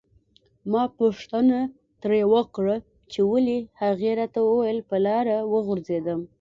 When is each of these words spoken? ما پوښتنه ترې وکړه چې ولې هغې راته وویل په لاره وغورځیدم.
ما 0.71 0.83
پوښتنه 0.99 1.59
ترې 2.01 2.21
وکړه 2.33 2.75
چې 3.11 3.19
ولې 3.31 3.57
هغې 3.81 4.11
راته 4.19 4.39
وویل 4.43 4.79
په 4.89 4.97
لاره 5.05 5.37
وغورځیدم. 5.53 6.19